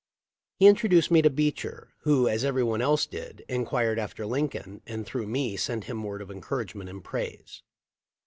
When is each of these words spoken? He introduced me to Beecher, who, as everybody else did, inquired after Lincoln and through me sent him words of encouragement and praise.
He 0.55 0.65
introduced 0.65 1.11
me 1.11 1.21
to 1.21 1.29
Beecher, 1.29 1.93
who, 1.99 2.27
as 2.27 2.43
everybody 2.43 2.81
else 2.81 3.05
did, 3.05 3.45
inquired 3.47 3.99
after 3.99 4.25
Lincoln 4.25 4.81
and 4.87 5.05
through 5.05 5.27
me 5.27 5.55
sent 5.55 5.83
him 5.83 6.01
words 6.03 6.23
of 6.23 6.31
encouragement 6.31 6.89
and 6.89 7.03
praise. 7.03 7.61